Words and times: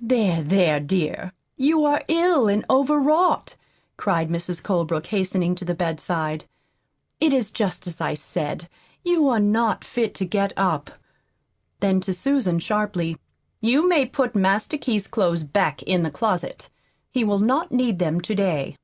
"There, 0.00 0.42
there, 0.42 0.80
dear, 0.80 1.32
you 1.56 1.84
are 1.84 2.02
ill 2.08 2.48
and 2.48 2.64
overwrought," 2.68 3.54
cried 3.96 4.28
Mrs. 4.28 4.60
Colebrook, 4.60 5.06
hastening 5.06 5.54
to 5.54 5.64
the 5.64 5.76
bedside. 5.76 6.44
"It 7.20 7.32
is 7.32 7.52
just 7.52 7.86
as 7.86 8.00
I 8.00 8.14
said, 8.14 8.68
you 9.04 9.28
are 9.28 9.38
not 9.38 9.84
fit 9.84 10.12
to 10.16 10.24
get 10.24 10.52
up." 10.56 10.90
Then, 11.78 12.00
to 12.00 12.12
Susan, 12.12 12.58
sharply: 12.58 13.16
"You 13.60 13.88
may 13.88 14.06
put 14.06 14.34
Master 14.34 14.76
Keith's 14.76 15.06
clothes 15.06 15.44
back 15.44 15.84
in 15.84 16.02
the 16.02 16.10
closet. 16.10 16.68
He 17.12 17.22
will 17.22 17.38
not 17.38 17.70
need 17.70 18.00
them 18.00 18.20
to 18.22 18.34
day." 18.34 18.76